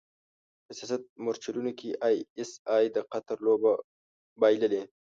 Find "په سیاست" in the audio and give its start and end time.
0.65-1.01